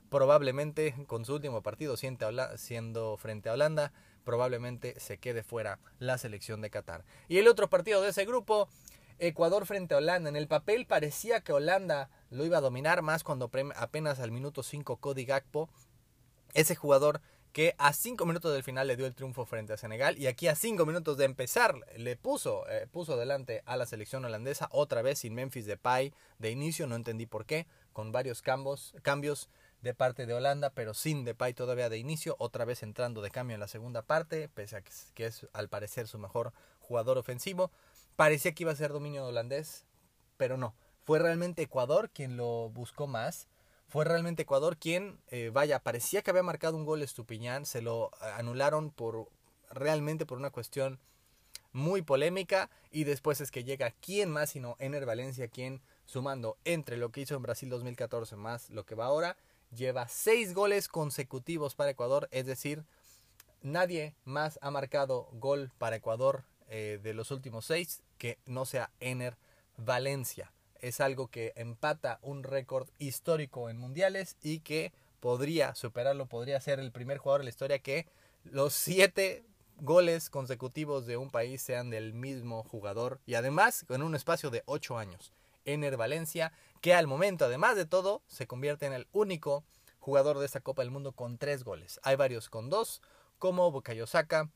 probablemente 0.09 0.95
con 1.07 1.25
su 1.25 1.33
último 1.33 1.61
partido 1.61 1.97
siendo 1.97 3.17
frente 3.17 3.49
a 3.49 3.53
Holanda, 3.53 3.91
probablemente 4.23 4.99
se 4.99 5.17
quede 5.17 5.43
fuera 5.43 5.79
la 5.99 6.17
selección 6.17 6.61
de 6.61 6.69
Qatar. 6.69 7.03
Y 7.27 7.37
el 7.37 7.47
otro 7.47 7.69
partido 7.69 8.01
de 8.01 8.09
ese 8.09 8.25
grupo, 8.25 8.69
Ecuador 9.19 9.65
frente 9.65 9.93
a 9.93 9.97
Holanda. 9.97 10.29
En 10.29 10.35
el 10.35 10.47
papel 10.47 10.85
parecía 10.85 11.41
que 11.41 11.53
Holanda 11.53 12.09
lo 12.29 12.45
iba 12.45 12.57
a 12.57 12.61
dominar 12.61 13.01
más 13.01 13.23
cuando 13.23 13.51
apenas 13.75 14.19
al 14.19 14.31
minuto 14.31 14.63
5 14.63 14.97
Cody 14.97 15.25
Gakpo, 15.25 15.69
ese 16.53 16.75
jugador 16.75 17.21
que 17.55 17.73
a 17.77 17.93
5 17.93 18.25
minutos 18.25 18.51
del 18.51 18.63
final 18.63 18.85
le 18.85 18.97
dio 18.97 19.05
el 19.05 19.15
triunfo 19.15 19.45
frente 19.45 19.71
a 19.71 19.77
Senegal 19.77 20.17
y 20.17 20.27
aquí 20.27 20.49
a 20.49 20.55
5 20.55 20.85
minutos 20.85 21.15
de 21.15 21.23
empezar 21.23 21.73
le 21.95 22.17
puso, 22.17 22.67
eh, 22.67 22.85
puso 22.91 23.13
adelante 23.13 23.63
a 23.65 23.77
la 23.77 23.85
selección 23.85 24.25
holandesa 24.25 24.67
otra 24.73 25.01
vez 25.01 25.19
sin 25.19 25.33
Memphis 25.33 25.65
Depay 25.65 26.13
de 26.37 26.51
inicio, 26.51 26.85
no 26.85 26.97
entendí 26.97 27.25
por 27.25 27.45
qué, 27.45 27.65
con 27.93 28.11
varios 28.11 28.41
cambios, 28.41 28.93
cambios 29.03 29.47
de 29.81 29.93
parte 29.93 30.25
de 30.25 30.33
Holanda, 30.33 30.71
pero 30.71 30.93
sin 30.93 31.23
Depay 31.23 31.53
todavía 31.53 31.87
de 31.87 31.97
inicio, 31.97 32.35
otra 32.39 32.65
vez 32.65 32.83
entrando 32.83 33.21
de 33.21 33.31
cambio 33.31 33.53
en 33.53 33.61
la 33.61 33.69
segunda 33.69 34.01
parte, 34.01 34.49
pese 34.49 34.75
a 34.75 34.81
que 34.81 35.25
es 35.25 35.47
al 35.53 35.69
parecer 35.69 36.09
su 36.09 36.19
mejor 36.19 36.51
jugador 36.81 37.17
ofensivo. 37.17 37.71
Parecía 38.17 38.53
que 38.53 38.63
iba 38.63 38.73
a 38.73 38.75
ser 38.75 38.91
dominio 38.91 39.25
holandés, 39.25 39.85
pero 40.35 40.57
no. 40.57 40.75
Fue 41.05 41.19
realmente 41.19 41.61
Ecuador 41.61 42.09
quien 42.09 42.35
lo 42.35 42.69
buscó 42.71 43.07
más 43.07 43.47
fue 43.87 44.05
realmente 44.05 44.43
Ecuador 44.43 44.77
quien, 44.77 45.19
eh, 45.27 45.51
vaya, 45.53 45.79
parecía 45.79 46.21
que 46.21 46.31
había 46.31 46.43
marcado 46.43 46.75
un 46.75 46.85
gol 46.85 47.01
Estupiñán, 47.01 47.65
se 47.65 47.81
lo 47.81 48.11
eh, 48.21 48.25
anularon 48.35 48.91
por 48.91 49.27
realmente 49.69 50.25
por 50.25 50.37
una 50.37 50.51
cuestión 50.51 50.99
muy 51.75 52.01
polémica 52.01 52.69
y 52.89 53.03
después 53.03 53.41
es 53.41 53.51
que 53.51 53.65
llega 53.65 53.91
quién 53.91 54.29
más 54.29 54.51
sino 54.51 54.77
Ener 54.79 55.05
Valencia 55.05 55.49
quien 55.49 55.81
sumando 56.05 56.57
entre 56.63 56.95
lo 56.95 57.11
que 57.11 57.19
hizo 57.19 57.35
en 57.35 57.41
Brasil 57.41 57.69
2014 57.69 58.37
más 58.37 58.69
lo 58.69 58.85
que 58.85 58.95
va 58.95 59.05
ahora 59.05 59.35
lleva 59.75 60.07
seis 60.07 60.53
goles 60.53 60.87
consecutivos 60.87 61.75
para 61.75 61.91
Ecuador 61.91 62.29
es 62.31 62.45
decir 62.45 62.85
nadie 63.61 64.15
más 64.23 64.57
ha 64.61 64.71
marcado 64.71 65.27
gol 65.33 65.69
para 65.77 65.97
Ecuador 65.97 66.45
eh, 66.69 66.97
de 67.03 67.13
los 67.13 67.31
últimos 67.31 67.65
seis 67.65 68.03
que 68.17 68.39
no 68.45 68.65
sea 68.65 68.89
Ener 69.01 69.35
Valencia 69.75 70.53
es 70.87 71.01
algo 71.01 71.27
que 71.27 71.51
empata 71.55 72.19
un 72.21 72.43
récord 72.43 72.87
histórico 72.99 73.69
en 73.69 73.77
mundiales 73.77 74.37
y 74.43 74.59
que 74.59 74.93
podría 75.19 75.73
superarlo, 75.73 76.27
podría 76.27 76.61
ser 76.61 76.79
el 76.79 76.91
primer 76.91 77.17
jugador 77.17 77.41
en 77.41 77.45
la 77.45 77.49
historia 77.49 77.79
que 77.79 78.05
los 78.43 78.73
siete 78.73 79.43
goles 79.77 80.29
consecutivos 80.29 81.07
de 81.07 81.17
un 81.17 81.31
país 81.31 81.61
sean 81.61 81.89
del 81.89 82.13
mismo 82.13 82.63
jugador 82.63 83.19
y 83.25 83.33
además 83.33 83.85
en 83.89 84.03
un 84.03 84.13
espacio 84.13 84.51
de 84.51 84.61
ocho 84.67 84.99
años. 84.99 85.33
Ener 85.65 85.97
Valencia, 85.97 86.53
que 86.81 86.93
al 86.93 87.07
momento, 87.07 87.45
además 87.45 87.75
de 87.75 87.85
todo, 87.85 88.21
se 88.27 88.45
convierte 88.45 88.85
en 88.85 88.93
el 88.93 89.07
único 89.11 89.63
jugador 89.97 90.37
de 90.37 90.45
esta 90.45 90.59
Copa 90.59 90.83
del 90.83 90.91
Mundo 90.91 91.13
con 91.13 91.39
tres 91.39 91.63
goles. 91.63 91.99
Hay 92.03 92.15
varios 92.15 92.47
con 92.47 92.69
dos, 92.69 93.01
como 93.39 93.71
Bukayo 93.71 94.05
Saka, 94.05 94.51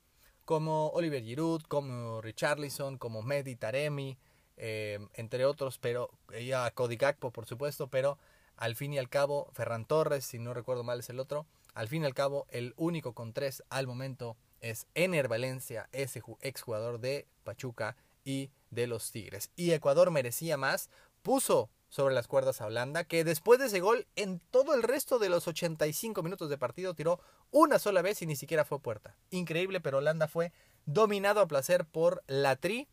como 0.46 0.90
Oliver 0.90 1.24
Giroud, 1.24 1.64
como 1.64 2.22
Richarlison, 2.22 3.00
como 3.00 3.24
Mehdi 3.24 3.56
Taremi, 3.56 4.20
eh, 4.60 5.00
entre 5.14 5.46
otros, 5.46 5.80
pero 5.80 6.10
ella 6.34 6.72
Gakpo, 6.76 7.32
por 7.32 7.46
supuesto, 7.46 7.88
pero 7.88 8.18
al 8.58 8.76
fin 8.76 8.94
y 8.94 9.00
al 9.00 9.10
cabo, 9.10 9.50
Ferran 9.54 9.86
Torres, 9.86 10.26
si 10.26 10.38
no 10.38 10.54
recuerdo 10.54 10.84
mal 10.84 11.00
es 11.00 11.10
el 11.10 11.20
otro, 11.20 11.48
al 11.74 11.88
fin 11.88 12.04
y 12.04 12.06
al 12.06 12.14
cabo, 12.14 12.46
el 12.50 12.74
único 12.76 13.14
con 13.14 13.32
tres 13.32 13.64
al 13.70 13.88
momento 13.88 14.36
es 14.60 14.86
Ener 14.96 15.30
Valencia, 15.30 15.88
ese 15.94 16.22
exjugador 16.42 17.00
de 17.00 17.26
Pachuca 17.46 17.96
y 18.26 18.52
de 18.70 18.88
los 18.88 19.12
Tigres. 19.12 19.50
Y 19.56 19.72
Ecuador 19.72 20.12
merecía 20.12 20.58
más, 20.58 20.90
puso 21.22 21.70
sobre 21.88 22.14
las 22.14 22.28
cuerdas 22.28 22.60
a 22.60 22.66
Holanda, 22.66 23.06
que 23.06 23.24
después 23.24 23.60
de 23.60 23.68
ese 23.68 23.80
gol, 23.80 24.08
en 24.18 24.42
todo 24.52 24.76
el 24.76 24.84
resto 24.84 25.20
de 25.20 25.30
los 25.30 25.48
85 25.48 26.22
minutos 26.22 26.50
de 26.50 26.58
partido, 26.58 26.94
tiró 26.94 27.22
una 27.52 27.80
sola 27.80 28.02
vez 28.02 28.22
y 28.22 28.28
ni 28.28 28.36
siquiera 28.36 28.66
fue 28.66 28.82
puerta. 28.82 29.16
Increíble, 29.32 29.80
pero 29.80 30.00
Holanda 30.00 30.28
fue 30.28 30.52
dominado 30.86 31.40
a 31.40 31.48
placer 31.48 31.86
por 31.86 32.24
la 32.28 32.58
Tri 32.58 32.90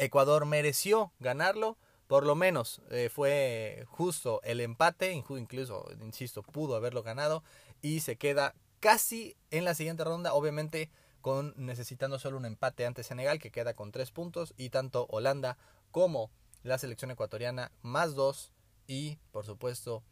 Ecuador 0.00 0.46
mereció 0.46 1.12
ganarlo, 1.20 1.76
por 2.06 2.24
lo 2.24 2.34
menos 2.34 2.80
eh, 2.90 3.10
fue 3.12 3.84
justo 3.86 4.40
el 4.44 4.60
empate, 4.60 5.12
incluso, 5.12 5.86
insisto, 6.00 6.42
pudo 6.42 6.74
haberlo 6.74 7.02
ganado 7.02 7.44
y 7.82 8.00
se 8.00 8.16
queda 8.16 8.54
casi 8.80 9.36
en 9.50 9.66
la 9.66 9.74
siguiente 9.74 10.02
ronda, 10.02 10.32
obviamente 10.32 10.90
con 11.20 11.52
necesitando 11.58 12.18
solo 12.18 12.38
un 12.38 12.46
empate 12.46 12.86
ante 12.86 13.02
Senegal 13.02 13.38
que 13.38 13.50
queda 13.50 13.74
con 13.74 13.92
tres 13.92 14.10
puntos 14.10 14.54
y 14.56 14.70
tanto 14.70 15.06
Holanda 15.10 15.58
como 15.90 16.30
la 16.62 16.78
selección 16.78 17.10
ecuatoriana 17.10 17.70
más 17.82 18.14
dos 18.14 18.52
y 18.86 19.18
por 19.32 19.44
supuesto 19.44 20.02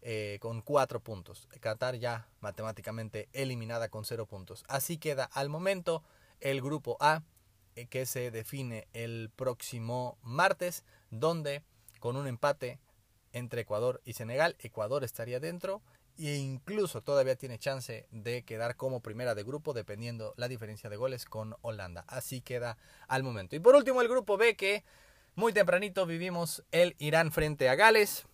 eh, 0.00 0.38
con 0.40 0.62
cuatro 0.62 1.00
puntos. 1.00 1.48
Qatar 1.60 1.96
ya 1.96 2.28
matemáticamente 2.40 3.28
eliminada 3.34 3.90
con 3.90 4.06
cero 4.06 4.24
puntos. 4.24 4.64
Así 4.68 4.96
queda 4.96 5.24
al 5.24 5.50
momento 5.50 6.02
el 6.40 6.62
grupo 6.62 6.96
A 7.00 7.22
que 7.90 8.06
se 8.06 8.30
define 8.30 8.88
el 8.92 9.30
próximo 9.34 10.18
martes, 10.22 10.84
donde 11.10 11.62
con 12.00 12.16
un 12.16 12.26
empate 12.26 12.78
entre 13.32 13.62
Ecuador 13.62 14.00
y 14.04 14.12
Senegal, 14.12 14.56
Ecuador 14.60 15.04
estaría 15.04 15.40
dentro 15.40 15.82
e 16.16 16.36
incluso 16.36 17.02
todavía 17.02 17.34
tiene 17.36 17.58
chance 17.58 18.06
de 18.10 18.44
quedar 18.44 18.76
como 18.76 19.00
primera 19.00 19.34
de 19.34 19.42
grupo 19.42 19.72
dependiendo 19.72 20.32
la 20.36 20.48
diferencia 20.48 20.88
de 20.88 20.96
goles 20.96 21.24
con 21.24 21.56
Holanda. 21.60 22.04
Así 22.06 22.40
queda 22.40 22.78
al 23.08 23.22
momento. 23.22 23.56
Y 23.56 23.60
por 23.60 23.74
último 23.74 24.00
el 24.00 24.08
grupo 24.08 24.36
B 24.36 24.54
que 24.54 24.84
muy 25.34 25.52
tempranito 25.52 26.06
vivimos 26.06 26.62
el 26.70 26.94
Irán 26.98 27.32
frente 27.32 27.68
a 27.68 27.74
Gales. 27.74 28.26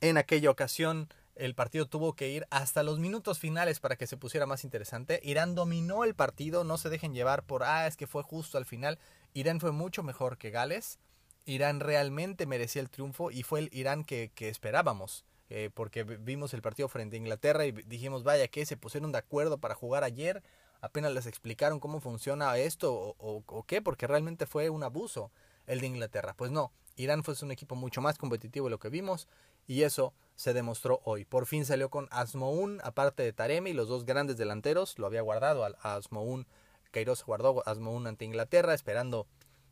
En 0.00 0.18
aquella 0.18 0.50
ocasión 0.50 1.08
el 1.38 1.54
partido 1.54 1.86
tuvo 1.86 2.14
que 2.14 2.28
ir 2.28 2.46
hasta 2.50 2.82
los 2.82 2.98
minutos 2.98 3.38
finales 3.38 3.78
para 3.78 3.96
que 3.96 4.08
se 4.08 4.16
pusiera 4.16 4.44
más 4.44 4.64
interesante. 4.64 5.20
Irán 5.22 5.54
dominó 5.54 6.02
el 6.02 6.14
partido, 6.14 6.64
no 6.64 6.76
se 6.78 6.90
dejen 6.90 7.14
llevar 7.14 7.44
por, 7.44 7.62
ah, 7.62 7.86
es 7.86 7.96
que 7.96 8.08
fue 8.08 8.24
justo 8.24 8.58
al 8.58 8.64
final. 8.64 8.98
Irán 9.34 9.60
fue 9.60 9.70
mucho 9.70 10.02
mejor 10.02 10.36
que 10.36 10.50
Gales. 10.50 10.98
Irán 11.44 11.78
realmente 11.78 12.44
merecía 12.46 12.82
el 12.82 12.90
triunfo 12.90 13.30
y 13.30 13.44
fue 13.44 13.60
el 13.60 13.70
Irán 13.72 14.04
que, 14.04 14.32
esperábamos. 14.36 15.24
Eh, 15.50 15.70
porque 15.72 16.02
vimos 16.02 16.52
el 16.52 16.60
partido 16.60 16.88
frente 16.88 17.16
a 17.16 17.20
Inglaterra 17.20 17.64
y 17.64 17.72
dijimos, 17.72 18.22
vaya 18.22 18.48
que 18.48 18.66
se 18.66 18.76
pusieron 18.76 19.12
de 19.12 19.18
acuerdo 19.18 19.58
para 19.58 19.76
jugar 19.76 20.02
ayer. 20.02 20.42
Apenas 20.80 21.12
les 21.12 21.26
explicaron 21.26 21.78
cómo 21.78 22.00
funciona 22.00 22.56
esto 22.58 22.92
o, 22.92 23.42
o 23.46 23.62
qué, 23.62 23.80
porque 23.80 24.08
realmente 24.08 24.44
fue 24.44 24.70
un 24.70 24.82
abuso 24.82 25.30
el 25.68 25.80
de 25.80 25.86
Inglaterra. 25.86 26.34
Pues 26.36 26.50
no, 26.50 26.72
Irán 26.96 27.22
fue 27.22 27.34
un 27.42 27.52
equipo 27.52 27.76
mucho 27.76 28.00
más 28.00 28.18
competitivo 28.18 28.66
de 28.66 28.70
lo 28.70 28.78
que 28.78 28.88
vimos 28.88 29.28
y 29.68 29.82
eso 29.82 30.12
se 30.38 30.54
demostró 30.54 31.00
hoy. 31.02 31.24
Por 31.24 31.46
fin 31.46 31.64
salió 31.64 31.90
con 31.90 32.06
Asmoun, 32.12 32.80
aparte 32.84 33.24
de 33.24 33.32
Taremi, 33.32 33.72
los 33.72 33.88
dos 33.88 34.04
grandes 34.04 34.36
delanteros, 34.36 34.96
lo 34.96 35.08
había 35.08 35.20
guardado 35.20 35.64
a 35.64 35.94
Asmoun, 35.96 36.46
Queiroz 36.92 37.24
guardó 37.24 37.64
Asmoun 37.66 38.06
ante 38.06 38.24
Inglaterra, 38.24 38.72
esperando 38.72 39.26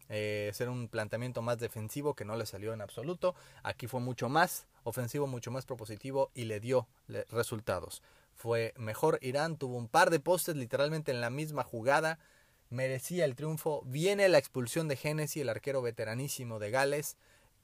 eh, 0.08 0.50
ser 0.54 0.68
un 0.68 0.88
planteamiento 0.88 1.40
más 1.40 1.58
defensivo 1.58 2.14
que 2.14 2.25
no 2.25 2.35
le 2.35 2.46
salió 2.46 2.73
en 2.73 2.80
absoluto. 2.80 3.37
Aquí 3.62 3.87
fue 3.87 4.00
mucho 4.00 4.28
más 4.28 4.66
ofensivo, 4.82 5.28
mucho 5.28 5.52
más 5.52 5.66
propositivo 5.66 6.32
y 6.35 6.46
le 6.46 6.58
dio 6.58 6.88
resultados. 7.30 8.02
Fue 8.35 8.75
mejor 8.76 9.20
Irán, 9.23 9.58
tuvo 9.58 9.76
un 9.76 9.87
par 9.87 10.11
de 10.11 10.18
postes 10.18 10.56
literalmente 10.56 11.12
en 11.12 11.20
la 11.20 11.30
misma 11.30 11.62
jugada, 11.62 12.18
merecía 12.70 13.25
el 13.25 13.37
triunfo. 13.37 13.82
Viene 13.87 14.28
la 14.28 14.38
expulsión 14.38 14.88
de 14.88 14.96
Genesis, 14.96 15.42
el 15.42 15.49
arquero 15.49 15.80
veteranísimo 15.80 16.58
de 16.58 16.73
Gales, 16.73 17.16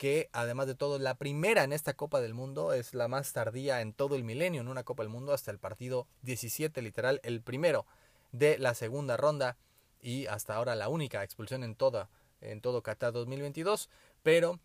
que 0.02 0.28
además 0.32 0.66
de 0.66 0.74
todo 0.74 0.98
la 0.98 1.14
primera 1.14 1.62
en 1.62 1.72
esta 1.72 1.94
Copa 1.94 2.20
del 2.20 2.34
Mundo 2.34 2.72
es 2.72 2.92
la 2.92 3.06
más 3.06 3.32
tardía 3.32 3.82
en 3.82 3.92
todo 3.92 4.16
el 4.16 4.24
milenio 4.24 4.60
en 4.60 4.66
una 4.66 4.82
Copa 4.82 5.04
del 5.04 5.12
Mundo 5.12 5.32
hasta 5.32 5.52
el 5.52 5.60
partido 5.60 6.08
17 6.22 6.82
literal 6.82 7.20
el 7.22 7.40
primero 7.40 7.86
de 8.32 8.58
la 8.58 8.74
segunda 8.74 9.16
ronda 9.16 9.56
y 10.00 10.26
hasta 10.26 10.56
ahora 10.56 10.74
la 10.74 10.88
única 10.88 11.22
expulsión 11.22 11.62
en 11.62 11.76
toda 11.76 12.10
en 12.40 12.60
todo 12.60 12.82
Qatar 12.82 13.12
2022 13.12 13.90
pero 14.24 14.58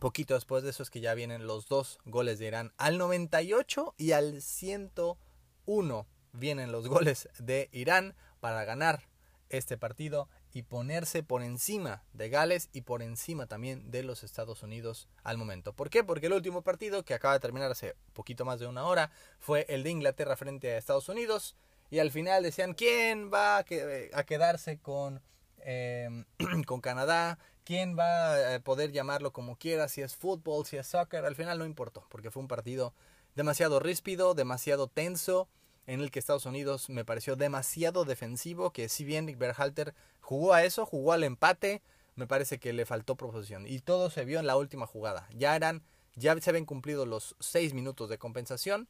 poquito 0.00 0.34
después 0.34 0.62
de 0.62 0.68
eso 0.68 0.82
es 0.82 0.90
que 0.90 1.00
ya 1.00 1.14
vienen 1.14 1.46
los 1.46 1.66
dos 1.66 1.98
goles 2.04 2.38
de 2.38 2.48
Irán 2.48 2.74
al 2.76 2.98
98 2.98 3.94
y 3.96 4.12
al 4.12 4.42
101 4.42 6.06
vienen 6.34 6.72
los 6.72 6.88
goles 6.88 7.30
de 7.38 7.70
Irán 7.72 8.14
para 8.40 8.66
ganar 8.66 9.08
este 9.48 9.78
partido 9.78 10.28
y 10.58 10.64
ponerse 10.64 11.22
por 11.22 11.44
encima 11.44 12.02
de 12.14 12.30
Gales 12.30 12.68
y 12.72 12.80
por 12.80 13.00
encima 13.00 13.46
también 13.46 13.92
de 13.92 14.02
los 14.02 14.24
Estados 14.24 14.64
Unidos 14.64 15.08
al 15.22 15.38
momento. 15.38 15.72
¿Por 15.72 15.88
qué? 15.88 16.02
Porque 16.02 16.26
el 16.26 16.32
último 16.32 16.62
partido, 16.62 17.04
que 17.04 17.14
acaba 17.14 17.34
de 17.34 17.40
terminar 17.40 17.70
hace 17.70 17.94
poquito 18.12 18.44
más 18.44 18.58
de 18.58 18.66
una 18.66 18.84
hora, 18.84 19.12
fue 19.38 19.66
el 19.68 19.84
de 19.84 19.90
Inglaterra 19.90 20.34
frente 20.34 20.72
a 20.72 20.76
Estados 20.76 21.08
Unidos. 21.08 21.54
Y 21.90 22.00
al 22.00 22.10
final 22.10 22.42
decían, 22.42 22.74
¿quién 22.74 23.32
va 23.32 23.58
a, 23.58 23.62
quedarse 23.62 24.80
con, 24.80 25.22
em, 25.58 26.24
con 26.66 26.80
Canadá? 26.80 27.38
¿Quién 27.62 27.96
va 27.96 28.56
a 28.56 28.58
poder 28.58 28.90
llamarlo 28.90 29.32
como 29.32 29.54
quiera? 29.54 29.86
Si 29.86 30.02
es 30.02 30.16
fútbol, 30.16 30.66
si 30.66 30.76
es 30.76 30.88
soccer. 30.88 31.24
Al 31.24 31.36
final 31.36 31.60
no 31.60 31.66
importó, 31.66 32.04
porque 32.08 32.32
fue 32.32 32.42
un 32.42 32.48
partido 32.48 32.94
demasiado 33.36 33.78
ríspido, 33.78 34.34
demasiado 34.34 34.88
tenso 34.88 35.48
en 35.88 36.02
el 36.02 36.10
que 36.10 36.18
Estados 36.18 36.44
Unidos 36.44 36.90
me 36.90 37.06
pareció 37.06 37.34
demasiado 37.34 38.04
defensivo, 38.04 38.72
que 38.72 38.90
si 38.90 39.04
bien 39.04 39.34
Berhalter 39.38 39.94
jugó 40.20 40.52
a 40.52 40.62
eso, 40.62 40.84
jugó 40.84 41.14
al 41.14 41.24
empate, 41.24 41.80
me 42.14 42.26
parece 42.26 42.58
que 42.58 42.74
le 42.74 42.84
faltó 42.84 43.16
proposición. 43.16 43.66
Y 43.66 43.78
todo 43.78 44.10
se 44.10 44.26
vio 44.26 44.38
en 44.38 44.46
la 44.46 44.58
última 44.58 44.86
jugada. 44.86 45.26
Ya 45.34 45.56
eran, 45.56 45.82
ya 46.14 46.38
se 46.38 46.50
habían 46.50 46.66
cumplido 46.66 47.06
los 47.06 47.36
seis 47.40 47.72
minutos 47.72 48.10
de 48.10 48.18
compensación. 48.18 48.86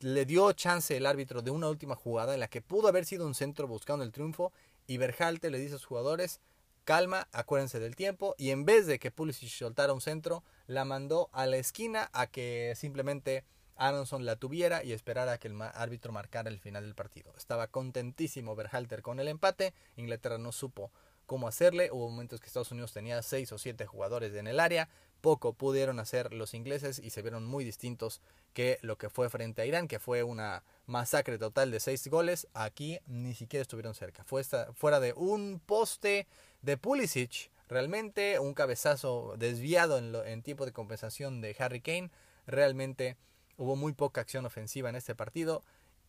Le 0.00 0.26
dio 0.26 0.52
chance 0.52 0.96
el 0.96 1.06
árbitro 1.06 1.42
de 1.42 1.52
una 1.52 1.68
última 1.68 1.94
jugada 1.94 2.34
en 2.34 2.40
la 2.40 2.48
que 2.48 2.60
pudo 2.60 2.88
haber 2.88 3.04
sido 3.04 3.24
un 3.24 3.36
centro 3.36 3.68
buscando 3.68 4.04
el 4.04 4.10
triunfo. 4.10 4.52
Y 4.88 4.96
Berhalter 4.96 5.52
le 5.52 5.60
dice 5.60 5.76
a 5.76 5.78
sus 5.78 5.86
jugadores, 5.86 6.40
calma, 6.82 7.28
acuérdense 7.30 7.78
del 7.78 7.94
tiempo. 7.94 8.34
Y 8.36 8.50
en 8.50 8.64
vez 8.64 8.88
de 8.88 8.98
que 8.98 9.12
Pulisic 9.12 9.48
soltara 9.48 9.92
un 9.92 10.00
centro, 10.00 10.42
la 10.66 10.84
mandó 10.84 11.30
a 11.32 11.46
la 11.46 11.58
esquina 11.58 12.10
a 12.12 12.26
que 12.26 12.74
simplemente 12.74 13.44
Aronson 13.76 14.24
la 14.24 14.36
tuviera 14.36 14.84
y 14.84 14.92
esperara 14.92 15.38
que 15.38 15.48
el 15.48 15.60
árbitro 15.60 16.12
marcara 16.12 16.50
el 16.50 16.60
final 16.60 16.84
del 16.84 16.94
partido. 16.94 17.32
Estaba 17.36 17.66
contentísimo 17.66 18.54
Berhalter 18.54 19.02
con 19.02 19.20
el 19.20 19.28
empate, 19.28 19.74
Inglaterra 19.96 20.38
no 20.38 20.52
supo 20.52 20.90
cómo 21.26 21.48
hacerle, 21.48 21.90
hubo 21.90 22.10
momentos 22.10 22.40
que 22.40 22.46
Estados 22.46 22.72
Unidos 22.72 22.92
tenía 22.92 23.22
seis 23.22 23.52
o 23.52 23.58
siete 23.58 23.86
jugadores 23.86 24.34
en 24.34 24.46
el 24.46 24.60
área, 24.60 24.88
poco 25.20 25.54
pudieron 25.54 26.00
hacer 26.00 26.32
los 26.34 26.52
ingleses 26.52 26.98
y 26.98 27.10
se 27.10 27.22
vieron 27.22 27.46
muy 27.46 27.64
distintos 27.64 28.20
que 28.52 28.78
lo 28.82 28.98
que 28.98 29.08
fue 29.08 29.30
frente 29.30 29.62
a 29.62 29.66
Irán, 29.66 29.88
que 29.88 29.98
fue 29.98 30.24
una 30.24 30.64
masacre 30.86 31.38
total 31.38 31.70
de 31.70 31.80
seis 31.80 32.06
goles, 32.08 32.48
aquí 32.54 32.98
ni 33.06 33.34
siquiera 33.34 33.62
estuvieron 33.62 33.94
cerca, 33.94 34.24
fue 34.24 34.42
fuera 34.74 35.00
de 35.00 35.12
un 35.14 35.62
poste 35.64 36.26
de 36.60 36.76
Pulisic, 36.76 37.50
realmente 37.68 38.38
un 38.38 38.52
cabezazo 38.52 39.34
desviado 39.38 39.96
en, 39.96 40.14
en 40.14 40.42
tiempo 40.42 40.66
de 40.66 40.72
compensación 40.72 41.40
de 41.40 41.56
Harry 41.58 41.80
Kane, 41.80 42.10
realmente 42.46 43.16
Hubo 43.62 43.76
muy 43.76 43.92
poca 43.92 44.20
acción 44.20 44.44
ofensiva 44.44 44.88
en 44.88 44.96
este 44.96 45.14
partido. 45.14 45.62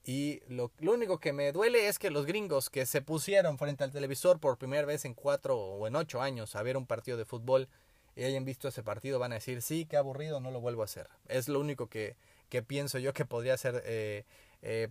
Y 0.03 0.41
lo, 0.47 0.71
único 0.81 1.19
que 1.19 1.33
me 1.33 1.51
duele 1.51 1.87
es 1.87 1.99
que 1.99 2.09
los 2.09 2.25
gringos 2.25 2.71
que 2.71 2.87
se 2.87 3.03
pusieron 3.03 3.59
frente 3.59 3.83
al 3.83 3.91
televisor 3.91 4.39
por 4.39 4.57
primera 4.57 4.87
vez 4.87 5.05
en 5.05 5.13
cuatro 5.13 5.55
o 5.55 5.85
en 5.85 5.95
ocho 5.95 6.19
años 6.19 6.55
a 6.55 6.63
ver 6.63 6.77
un 6.77 6.87
partido 6.87 7.15
de 7.15 7.25
fútbol 7.25 7.69
y 8.15 8.23
hayan 8.23 8.43
visto 8.43 8.67
ese 8.67 8.81
partido 8.81 9.19
van 9.19 9.33
a 9.33 9.35
decir, 9.35 9.61
sí, 9.61 9.85
qué 9.85 9.97
aburrido, 9.97 10.39
no 10.39 10.49
lo 10.49 10.61
vuelvo 10.61 10.81
a 10.81 10.85
hacer. 10.85 11.09
Es 11.27 11.47
lo 11.47 11.59
único 11.59 11.87
que, 11.87 12.17
que 12.49 12.63
pienso 12.63 12.97
yo 12.97 13.13
que 13.13 13.23
podría 13.23 13.55
ser 13.55 13.83
eh, 13.85 14.25
eh, 14.63 14.89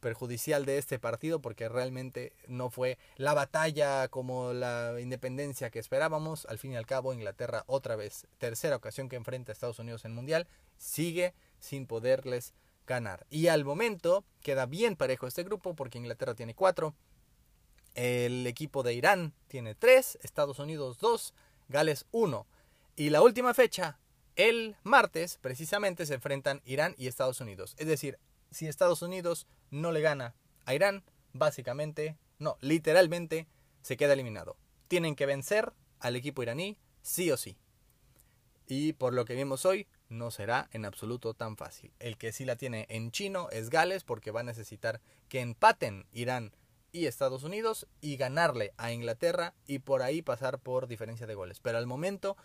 perjudicial 0.00 0.64
de 0.64 0.78
este 0.78 0.98
partido 0.98 1.40
porque 1.40 1.68
realmente 1.68 2.32
no 2.48 2.70
fue 2.70 2.98
la 3.18 3.34
batalla 3.34 4.08
como 4.08 4.52
la 4.52 4.96
independencia 5.00 5.70
que 5.70 5.78
esperábamos. 5.78 6.44
Al 6.46 6.58
fin 6.58 6.72
y 6.72 6.76
al 6.76 6.86
cabo, 6.86 7.14
Inglaterra 7.14 7.62
otra 7.68 7.94
vez, 7.94 8.26
tercera 8.38 8.74
ocasión 8.74 9.08
que 9.08 9.14
enfrenta 9.14 9.52
a 9.52 9.54
Estados 9.54 9.78
Unidos 9.78 10.04
en 10.04 10.14
Mundial, 10.14 10.48
sigue 10.76 11.34
sin 11.58 11.86
poderles 11.86 12.54
ganar. 12.86 13.26
Y 13.30 13.48
al 13.48 13.64
momento 13.64 14.24
queda 14.40 14.66
bien 14.66 14.96
parejo 14.96 15.26
este 15.26 15.44
grupo 15.44 15.74
porque 15.74 15.98
Inglaterra 15.98 16.34
tiene 16.34 16.54
cuatro, 16.54 16.94
el 17.94 18.46
equipo 18.46 18.82
de 18.82 18.94
Irán 18.94 19.34
tiene 19.48 19.74
tres, 19.74 20.18
Estados 20.22 20.58
Unidos 20.58 20.98
dos, 20.98 21.34
Gales 21.68 22.06
uno. 22.12 22.46
Y 22.96 23.10
la 23.10 23.22
última 23.22 23.54
fecha, 23.54 23.98
el 24.36 24.76
martes, 24.84 25.38
precisamente 25.40 26.06
se 26.06 26.14
enfrentan 26.14 26.62
Irán 26.64 26.94
y 26.96 27.08
Estados 27.08 27.40
Unidos. 27.40 27.74
Es 27.78 27.86
decir, 27.86 28.18
si 28.50 28.66
Estados 28.66 29.02
Unidos 29.02 29.46
no 29.70 29.92
le 29.92 30.00
gana 30.00 30.34
a 30.64 30.74
Irán, 30.74 31.04
básicamente, 31.32 32.16
no, 32.38 32.56
literalmente, 32.60 33.46
se 33.82 33.96
queda 33.96 34.12
eliminado. 34.14 34.56
Tienen 34.88 35.16
que 35.16 35.26
vencer 35.26 35.72
al 36.00 36.16
equipo 36.16 36.42
iraní, 36.42 36.78
sí 37.02 37.30
o 37.30 37.36
sí. 37.36 37.58
Y 38.66 38.92
por 38.92 39.12
lo 39.12 39.24
que 39.24 39.34
vimos 39.34 39.66
hoy, 39.66 39.86
no 40.08 40.30
será 40.30 40.68
en 40.72 40.84
absoluto 40.84 41.34
tan 41.34 41.56
fácil. 41.56 41.92
El 41.98 42.16
que 42.16 42.32
sí 42.32 42.44
la 42.44 42.56
tiene 42.56 42.86
en 42.88 43.10
chino 43.10 43.48
es 43.50 43.70
Gales 43.70 44.04
porque 44.04 44.30
va 44.30 44.40
a 44.40 44.44
necesitar 44.44 45.00
que 45.28 45.40
empaten 45.40 46.06
Irán 46.12 46.52
y 46.92 47.06
Estados 47.06 47.44
Unidos 47.44 47.86
y 48.00 48.16
ganarle 48.16 48.72
a 48.76 48.92
Inglaterra 48.92 49.54
y 49.66 49.80
por 49.80 50.02
ahí 50.02 50.22
pasar 50.22 50.58
por 50.58 50.86
diferencia 50.86 51.26
de 51.26 51.34
goles. 51.34 51.60
Pero 51.60 51.78
al 51.78 51.86
momento, 51.86 52.36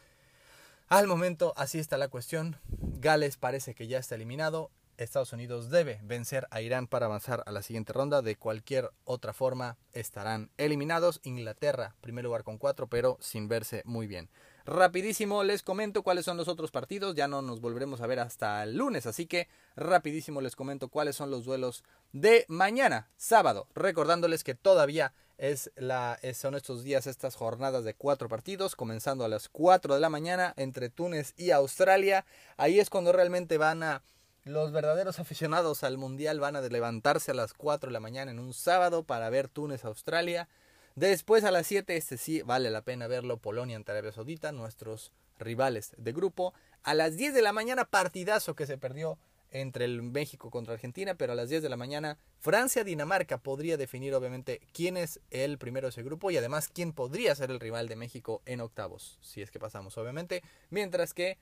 al 0.88 1.08
momento 1.08 1.53
así 1.55 1.79
está 1.79 1.98
la 1.98 2.10
cuestión. 2.10 2.58
Gales 2.79 3.38
parece 3.38 3.74
que 3.74 3.88
ya 3.88 4.00
está 4.00 4.15
eliminado. 4.15 4.70
Estados 4.98 5.34
Unidos 5.34 5.70
debe 5.70 6.00
vencer 6.03 6.48
a 6.51 6.62
Irán 6.62 6.88
para 6.88 7.08
avanzar 7.08 7.43
a 7.46 7.51
la 7.51 7.63
siguiente 7.63 7.93
ronda. 7.93 8.22
De 8.22 8.36
cualquier 8.36 8.91
otra 9.05 9.34
forma 9.34 9.77
estarán 9.91 10.51
eliminados. 10.58 11.20
Inglaterra, 11.24 11.96
primer 12.01 12.25
lugar 12.25 12.43
con 12.43 12.58
cuatro, 12.58 12.88
pero 12.88 13.17
sin 13.20 13.48
verse 13.48 13.82
muy 13.86 14.08
bien. 14.08 14.29
Rapidísimo 14.65 15.43
les 15.43 15.62
comento 15.62 16.03
cuáles 16.03 16.24
son 16.24 16.38
los 16.38 16.48
otros 16.48 16.72
partidos, 16.72 17.15
ya 17.15 17.27
no 17.27 17.41
nos 17.41 17.60
volveremos 17.60 18.00
a 18.00 18.08
ver 18.08 18.20
hasta 18.20 18.63
el 18.63 18.77
lunes, 18.77 19.05
así 19.05 19.25
que 19.25 19.50
rapidísimo 19.75 20.39
les 20.39 20.55
comento 20.55 20.88
cuáles 20.88 21.17
son 21.17 21.29
los 21.29 21.43
duelos 21.43 21.84
de 22.13 22.46
mañana, 22.48 23.10
sábado, 23.17 23.67
recordándoles 23.75 24.46
que 24.46 24.55
todavía 24.55 25.13
es 25.38 25.70
la, 25.75 26.17
son 26.34 26.55
estos 26.55 26.84
días, 26.84 27.08
estas 27.08 27.36
jornadas 27.36 27.84
de 27.84 27.93
cuatro 27.93 28.29
partidos, 28.29 28.77
comenzando 28.77 29.25
a 29.25 29.27
las 29.27 29.50
4 29.50 29.96
de 29.96 30.00
la 30.00 30.10
mañana 30.10 30.53
entre 30.55 30.89
Túnez 30.89 31.34
y 31.36 31.51
Australia, 31.51 32.25
ahí 32.55 32.79
es 32.79 32.89
cuando 32.89 33.12
realmente 33.12 33.58
van 33.58 33.84
a... 33.84 34.01
Los 34.46 34.74
verdaderos 34.74 35.20
aficionados 35.20 35.84
al 35.84 35.98
Mundial 35.98 36.41
van 36.41 36.58
a 36.58 36.62
levantarse 36.62 37.32
a 37.32 37.34
las 37.34 37.53
4 37.53 37.88
de 37.88 37.93
la 37.93 38.01
mañana 38.01 38.29
en 38.29 38.39
un 38.39 38.53
sábado 38.53 39.03
para 39.03 39.29
ver 39.29 39.48
Túnez-Australia. 39.48 40.50
Después 40.95 41.43
a 41.43 41.50
las 41.50 41.65
7, 41.65 41.95
este 41.97 42.17
sí 42.17 42.43
vale 42.43 42.69
la 42.69 42.83
pena 42.83 43.07
verlo, 43.07 43.38
Polonia 43.38 43.75
ante 43.75 43.91
Arabia 43.91 44.12
Saudita, 44.12 44.51
nuestros 44.51 45.12
rivales 45.39 45.93
de 45.97 46.12
grupo. 46.12 46.53
A 46.83 46.93
las 46.93 47.17
10 47.17 47.33
de 47.33 47.41
la 47.41 47.51
mañana, 47.51 47.85
partidazo 47.85 48.55
que 48.55 48.67
se 48.67 48.77
perdió 48.77 49.17
entre 49.50 49.85
el 49.85 50.03
México 50.03 50.51
contra 50.51 50.73
Argentina, 50.73 51.15
pero 51.15 51.33
a 51.33 51.35
las 51.35 51.50
10 51.50 51.63
de 51.63 51.69
la 51.69 51.77
mañana 51.77 52.17
Francia-Dinamarca 52.39 53.39
podría 53.39 53.77
definir 53.77 54.13
obviamente 54.13 54.62
quién 54.71 54.97
es 54.97 55.19
el 55.31 55.57
primero 55.57 55.88
de 55.88 55.91
ese 55.91 56.03
grupo 56.03 56.29
y 56.29 56.38
además 56.38 56.69
quién 56.71 56.93
podría 56.93 57.33
ser 57.35 57.50
el 57.50 57.59
rival 57.59 57.88
de 57.88 57.95
México 57.95 58.41
en 58.45 58.62
octavos, 58.62 59.17
si 59.21 59.41
es 59.41 59.51
que 59.51 59.59
pasamos 59.59 59.97
obviamente, 59.97 60.43
mientras 60.69 61.13
que 61.13 61.38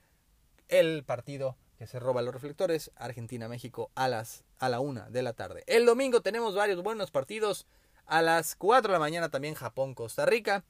el 0.68 1.04
partido 1.04 1.58
que 1.78 1.88
se 1.88 2.00
roba 2.00 2.22
los 2.22 2.34
reflectores, 2.34 2.92
Argentina-México 2.96 3.92
a 3.96 4.08
las 4.08 4.44
a 4.60 4.70
la 4.70 4.80
una 4.80 5.10
de 5.10 5.24
la 5.24 5.34
tarde. 5.34 5.64
El 5.66 5.86
domingo 5.86 6.22
tenemos 6.22 6.54
varios 6.54 6.84
buenos 6.84 7.12
partidos. 7.12 7.66
A 8.06 8.22
las 8.22 8.56
4 8.56 8.92
de 8.92 8.94
la 8.94 9.00
mañana 9.00 9.30
también 9.30 9.56
Japón-Costa 9.56 10.26
Rica. 10.26 10.64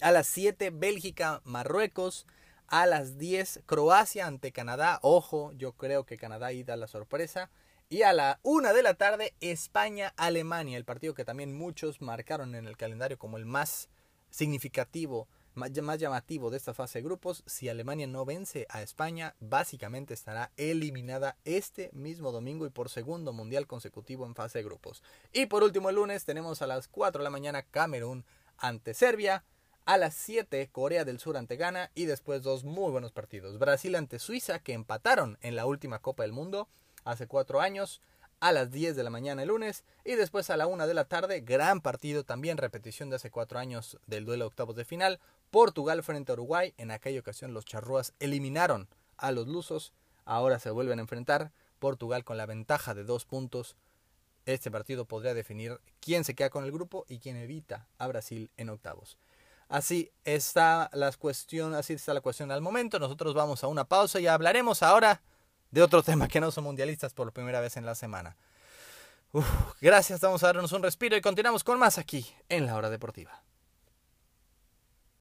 A 0.00 0.10
las 0.10 0.26
7 0.26 0.70
Bélgica-Marruecos. 0.70 2.26
A 2.66 2.86
las 2.86 3.18
10 3.18 3.62
Croacia 3.66 4.26
ante 4.26 4.52
Canadá. 4.52 4.98
Ojo, 5.02 5.52
yo 5.52 5.72
creo 5.72 6.04
que 6.04 6.16
Canadá 6.16 6.46
ahí 6.46 6.62
da 6.62 6.76
la 6.76 6.86
sorpresa. 6.88 7.50
Y 7.88 8.02
a 8.02 8.12
la 8.12 8.40
1 8.42 8.74
de 8.74 8.82
la 8.82 8.94
tarde 8.94 9.34
España-Alemania. 9.40 10.76
El 10.76 10.84
partido 10.84 11.14
que 11.14 11.24
también 11.24 11.56
muchos 11.56 12.00
marcaron 12.00 12.54
en 12.54 12.66
el 12.66 12.76
calendario 12.76 13.18
como 13.18 13.36
el 13.36 13.46
más 13.46 13.88
significativo 14.30 15.28
más 15.56 15.98
llamativo 15.98 16.50
de 16.50 16.58
esta 16.58 16.74
fase 16.74 16.98
de 16.98 17.04
grupos, 17.04 17.42
si 17.46 17.68
Alemania 17.68 18.06
no 18.06 18.24
vence 18.24 18.66
a 18.68 18.82
España, 18.82 19.34
básicamente 19.40 20.14
estará 20.14 20.52
eliminada 20.56 21.36
este 21.44 21.90
mismo 21.92 22.30
domingo 22.30 22.66
y 22.66 22.70
por 22.70 22.90
segundo 22.90 23.32
mundial 23.32 23.66
consecutivo 23.66 24.26
en 24.26 24.34
fase 24.34 24.58
de 24.58 24.64
grupos. 24.64 25.02
Y 25.32 25.46
por 25.46 25.62
último, 25.62 25.88
el 25.88 25.96
lunes 25.96 26.24
tenemos 26.24 26.62
a 26.62 26.66
las 26.66 26.88
4 26.88 27.20
de 27.20 27.24
la 27.24 27.30
mañana 27.30 27.62
Camerún 27.62 28.24
ante 28.58 28.94
Serbia, 28.94 29.44
a 29.86 29.96
las 29.96 30.14
7 30.14 30.68
Corea 30.70 31.04
del 31.04 31.20
Sur 31.20 31.36
ante 31.36 31.56
Ghana 31.56 31.90
y 31.94 32.04
después 32.04 32.42
dos 32.42 32.64
muy 32.64 32.90
buenos 32.90 33.12
partidos. 33.12 33.58
Brasil 33.58 33.94
ante 33.94 34.18
Suiza 34.18 34.58
que 34.58 34.74
empataron 34.74 35.38
en 35.40 35.56
la 35.56 35.64
última 35.64 36.00
Copa 36.00 36.24
del 36.24 36.32
Mundo 36.32 36.68
hace 37.04 37.26
cuatro 37.26 37.60
años 37.60 38.02
a 38.40 38.52
las 38.52 38.70
10 38.70 38.96
de 38.96 39.02
la 39.02 39.10
mañana 39.10 39.42
el 39.42 39.48
lunes 39.48 39.84
y 40.04 40.14
después 40.14 40.50
a 40.50 40.56
la 40.56 40.66
1 40.66 40.86
de 40.86 40.94
la 40.94 41.04
tarde, 41.04 41.40
gran 41.40 41.80
partido 41.80 42.24
también, 42.24 42.58
repetición 42.58 43.10
de 43.10 43.16
hace 43.16 43.30
cuatro 43.30 43.58
años 43.58 43.98
del 44.06 44.24
duelo 44.24 44.44
de 44.44 44.48
octavos 44.48 44.76
de 44.76 44.84
final, 44.84 45.20
Portugal 45.50 46.02
frente 46.02 46.32
a 46.32 46.34
Uruguay, 46.34 46.74
en 46.76 46.90
aquella 46.90 47.20
ocasión 47.20 47.54
los 47.54 47.64
charrúas 47.64 48.12
eliminaron 48.20 48.88
a 49.16 49.32
los 49.32 49.48
lusos, 49.48 49.92
ahora 50.24 50.58
se 50.58 50.70
vuelven 50.70 50.98
a 50.98 51.02
enfrentar, 51.02 51.52
Portugal 51.78 52.24
con 52.24 52.36
la 52.36 52.46
ventaja 52.46 52.94
de 52.94 53.04
dos 53.04 53.24
puntos, 53.24 53.76
este 54.46 54.70
partido 54.70 55.04
podría 55.06 55.34
definir 55.34 55.80
quién 56.00 56.24
se 56.24 56.34
queda 56.34 56.50
con 56.50 56.64
el 56.64 56.72
grupo 56.72 57.04
y 57.08 57.18
quién 57.18 57.36
evita 57.36 57.88
a 57.98 58.06
Brasil 58.06 58.50
en 58.56 58.70
octavos. 58.70 59.18
Así 59.68 60.12
está 60.24 60.88
la 60.92 61.10
cuestión, 61.12 61.74
así 61.74 61.94
está 61.94 62.14
la 62.14 62.20
cuestión 62.20 62.52
al 62.52 62.60
momento. 62.60 63.00
Nosotros 63.00 63.34
vamos 63.34 63.64
a 63.64 63.66
una 63.66 63.84
pausa 63.84 64.20
y 64.20 64.28
hablaremos 64.28 64.84
ahora 64.84 65.20
de 65.76 65.82
otro 65.82 66.02
tema 66.02 66.26
que 66.26 66.40
no 66.40 66.50
son 66.50 66.64
mundialistas 66.64 67.12
por 67.12 67.30
primera 67.32 67.60
vez 67.60 67.76
en 67.76 67.84
la 67.84 67.94
semana. 67.94 68.34
gracias, 69.82 70.22
vamos 70.22 70.42
a 70.42 70.46
darnos 70.46 70.72
un 70.72 70.82
respiro 70.82 71.18
y 71.18 71.20
continuamos 71.20 71.64
con 71.64 71.78
más 71.78 71.98
aquí 71.98 72.26
en 72.48 72.64
la 72.64 72.76
hora 72.76 72.88
deportiva. 72.88 73.42